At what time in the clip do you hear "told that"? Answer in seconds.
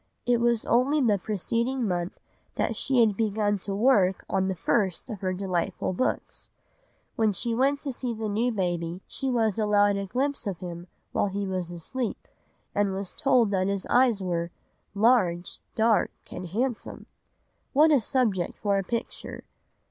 13.13-13.67